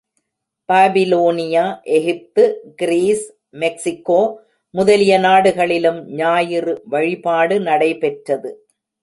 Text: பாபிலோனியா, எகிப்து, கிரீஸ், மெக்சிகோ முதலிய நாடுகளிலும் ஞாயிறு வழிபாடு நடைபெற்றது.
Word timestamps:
பாபிலோனியா, 0.69 1.81
எகிப்து, 1.97 2.43
கிரீஸ், 2.75 3.33
மெக்சிகோ 3.49 4.21
முதலிய 4.73 5.19
நாடுகளிலும் 5.19 5.99
ஞாயிறு 6.13 6.81
வழிபாடு 6.85 7.59
நடைபெற்றது. 7.59 8.51